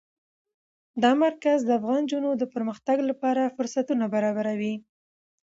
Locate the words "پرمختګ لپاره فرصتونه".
2.53-4.05